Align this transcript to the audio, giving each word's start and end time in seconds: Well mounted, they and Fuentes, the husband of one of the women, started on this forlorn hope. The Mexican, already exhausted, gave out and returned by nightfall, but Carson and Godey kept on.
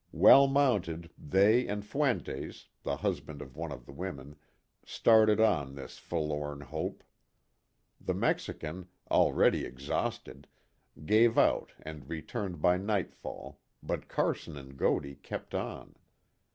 Well 0.13 0.47
mounted, 0.47 1.11
they 1.15 1.67
and 1.67 1.85
Fuentes, 1.85 2.69
the 2.81 2.97
husband 2.97 3.39
of 3.39 3.55
one 3.55 3.71
of 3.71 3.85
the 3.85 3.91
women, 3.91 4.35
started 4.83 5.39
on 5.39 5.75
this 5.75 5.99
forlorn 5.99 6.61
hope. 6.61 7.03
The 8.03 8.15
Mexican, 8.15 8.87
already 9.11 9.63
exhausted, 9.63 10.47
gave 11.05 11.37
out 11.37 11.73
and 11.83 12.09
returned 12.09 12.63
by 12.63 12.77
nightfall, 12.77 13.59
but 13.83 14.07
Carson 14.07 14.57
and 14.57 14.75
Godey 14.75 15.17
kept 15.21 15.53
on. 15.53 15.93